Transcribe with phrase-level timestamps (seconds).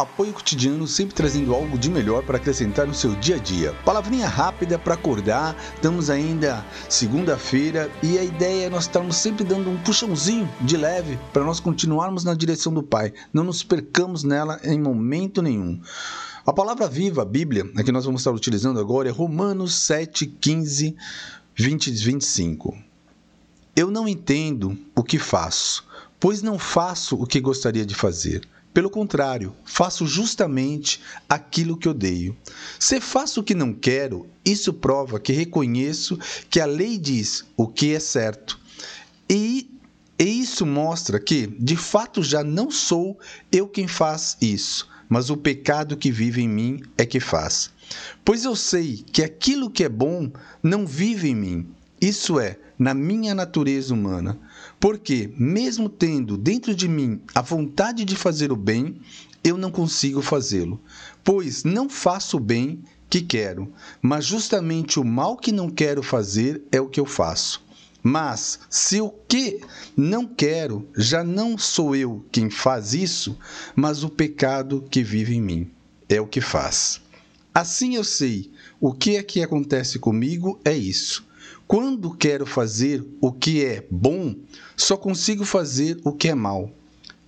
[0.00, 3.74] Apoio cotidiano sempre trazendo algo de melhor para acrescentar no seu dia a dia.
[3.84, 5.54] Palavrinha rápida para acordar.
[5.74, 11.18] Estamos ainda segunda-feira e a ideia é nós estarmos sempre dando um puxãozinho de leve
[11.34, 13.12] para nós continuarmos na direção do Pai.
[13.30, 15.78] Não nos percamos nela em momento nenhum.
[16.46, 20.26] A palavra viva, a Bíblia, a que nós vamos estar utilizando agora é Romanos 7,
[20.26, 20.96] 15,
[21.54, 22.74] 20 e 25.
[23.76, 25.84] Eu não entendo o que faço,
[26.20, 32.36] pois não faço o que gostaria de fazer pelo contrário, faço justamente aquilo que odeio.
[32.78, 37.66] Se faço o que não quero, isso prova que reconheço que a lei diz o
[37.66, 38.60] que é certo.
[39.28, 39.68] E,
[40.18, 43.18] e isso mostra que, de fato, já não sou
[43.50, 47.72] eu quem faz isso, mas o pecado que vive em mim é que faz.
[48.24, 50.30] Pois eu sei que aquilo que é bom
[50.62, 51.68] não vive em mim,
[52.00, 54.38] isso é, na minha natureza humana.
[54.78, 59.00] Porque, mesmo tendo dentro de mim a vontade de fazer o bem,
[59.44, 60.80] eu não consigo fazê-lo,
[61.24, 66.62] pois não faço o bem que quero, mas justamente o mal que não quero fazer
[66.70, 67.62] é o que eu faço.
[68.02, 69.60] Mas se o que
[69.96, 73.36] não quero já não sou eu quem faz isso,
[73.74, 75.70] mas o pecado que vive em mim
[76.08, 77.00] é o que faz.
[77.52, 81.28] Assim eu sei o que é que acontece comigo é isso.
[81.66, 84.34] Quando quero fazer o que é bom,
[84.76, 86.70] só consigo fazer o que é mal.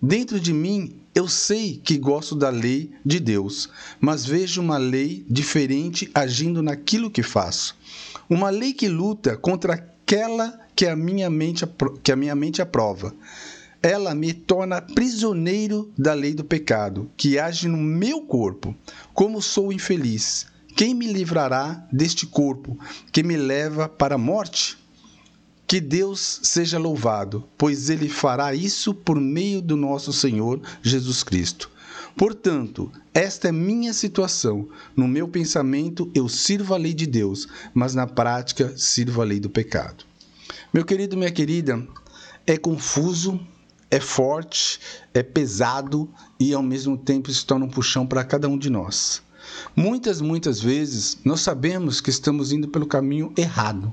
[0.00, 3.68] Dentro de mim, eu sei que gosto da lei de Deus,
[4.00, 7.76] mas vejo uma lei diferente agindo naquilo que faço.
[8.28, 11.64] Uma lei que luta contra aquela que a minha mente,
[12.02, 13.14] que a minha mente aprova.
[13.82, 18.74] Ela me torna prisioneiro da lei do pecado, que age no meu corpo.
[19.12, 22.78] Como sou infeliz, quem me livrará deste corpo
[23.10, 24.78] que me leva para a morte?
[25.66, 31.70] Que Deus seja louvado, pois Ele fará isso por meio do nosso Senhor Jesus Cristo.
[32.16, 34.68] Portanto, esta é minha situação.
[34.94, 39.40] No meu pensamento, eu sirvo a lei de Deus, mas na prática, sirvo a lei
[39.40, 40.04] do pecado.
[40.72, 41.86] Meu querido, minha querida,
[42.46, 43.40] é confuso,
[43.90, 44.80] é forte,
[45.12, 46.08] é pesado
[46.40, 49.22] e ao mesmo tempo se torna um puxão para cada um de nós.
[49.74, 53.92] Muitas, muitas vezes nós sabemos que estamos indo pelo caminho errado.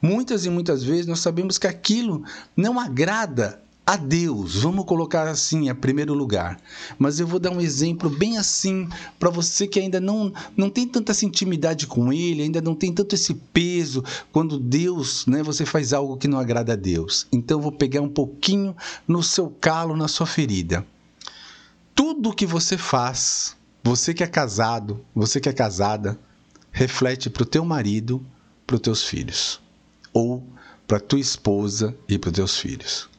[0.00, 2.24] Muitas e muitas vezes nós sabemos que aquilo
[2.56, 6.58] não agrada a Deus, vamos colocar assim, a primeiro lugar.
[6.98, 10.88] Mas eu vou dar um exemplo bem assim para você que ainda não, não tem
[10.88, 14.02] tanta intimidade com Ele, ainda não tem tanto esse peso
[14.32, 17.26] quando Deus, né, você faz algo que não agrada a Deus.
[17.30, 18.74] Então eu vou pegar um pouquinho
[19.06, 20.86] no seu calo, na sua ferida.
[21.94, 23.54] Tudo que você faz,
[23.86, 26.18] você que é casado, você que é casada,
[26.72, 28.24] reflete para o teu marido,
[28.66, 29.60] para os teus filhos,
[30.10, 30.42] ou
[30.88, 33.10] para tua esposa e para os teus filhos.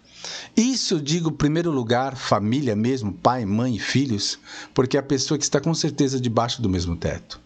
[0.57, 4.39] Isso eu digo, em primeiro lugar, família mesmo, pai, mãe filhos,
[4.73, 7.39] porque é a pessoa que está com certeza debaixo do mesmo teto.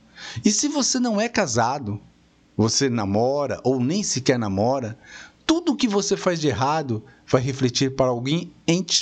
[0.45, 1.99] E se você não é casado,
[2.55, 4.97] você namora ou nem sequer namora,
[5.45, 8.53] tudo o que você faz de errado vai refletir para alguém,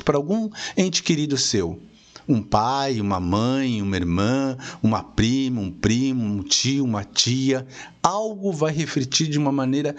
[0.03, 1.79] para algum ente querido seu
[2.27, 7.65] um pai, uma mãe, uma irmã, uma prima, um primo, um tio, uma tia,
[8.03, 9.95] algo vai refletir de uma maneira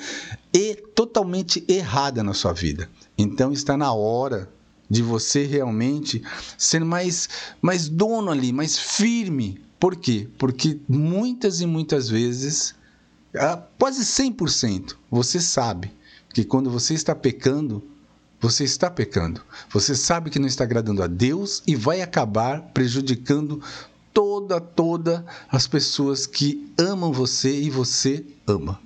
[0.53, 2.89] e totalmente errada na sua vida.
[3.17, 4.51] Então está na hora
[4.91, 6.23] de você realmente
[6.57, 7.29] ser mais
[7.61, 9.61] mais dono ali, mais firme.
[9.79, 10.29] Por quê?
[10.39, 12.75] Porque muitas e muitas vezes,
[13.35, 15.93] ah, quase 100%, você sabe
[16.35, 17.83] que quando você está pecando,
[18.41, 19.41] você está pecando.
[19.71, 23.63] Você sabe que não está agradando a Deus e vai acabar prejudicando
[24.13, 28.81] toda, toda as pessoas que amam você e você ama.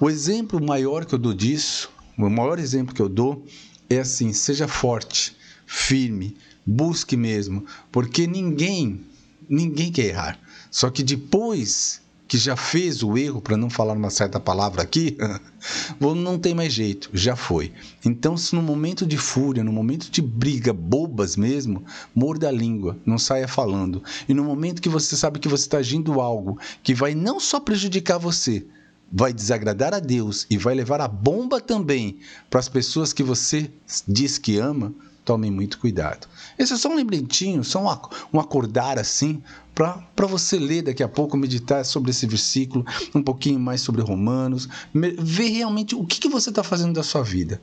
[0.00, 3.44] O exemplo maior que eu dou disso, o maior exemplo que eu dou
[3.88, 5.36] é assim: seja forte,
[5.66, 6.36] firme,
[6.66, 9.04] busque mesmo, porque ninguém,
[9.48, 10.38] ninguém quer errar.
[10.70, 15.16] Só que depois que já fez o erro, para não falar uma certa palavra aqui,
[16.00, 17.72] não tem mais jeito, já foi.
[18.04, 21.84] Então, se no momento de fúria, no momento de briga bobas mesmo,
[22.14, 24.02] morda a língua, não saia falando.
[24.28, 27.60] E no momento que você sabe que você está agindo algo que vai não só
[27.60, 28.66] prejudicar você,
[29.12, 32.18] vai desagradar a Deus e vai levar a bomba também
[32.48, 33.70] para as pessoas que você
[34.08, 36.26] diz que ama, tomem muito cuidado.
[36.58, 38.00] Esse é só um lembretinho, só
[38.32, 39.42] um acordar assim,
[39.74, 42.84] para você ler daqui a pouco, meditar sobre esse versículo,
[43.14, 47.22] um pouquinho mais sobre Romanos, ver realmente o que, que você está fazendo da sua
[47.22, 47.60] vida.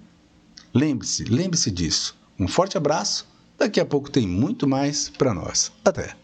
[0.73, 2.17] Lembre-se, lembre-se disso.
[2.39, 3.27] Um forte abraço.
[3.57, 5.71] Daqui a pouco tem muito mais para nós.
[5.83, 6.18] Até!